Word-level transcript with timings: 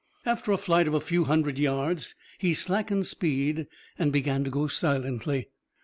After 0.25 0.51
a 0.51 0.57
flight 0.57 0.87
of 0.87 0.95
a 0.95 0.99
few 0.99 1.25
hundred 1.25 1.59
yards 1.59 2.15
he 2.39 2.55
slackened 2.55 3.05
speed, 3.05 3.67
and 3.99 4.11
began 4.11 4.43
to 4.43 4.49
go 4.49 4.65
silently. 4.65 5.49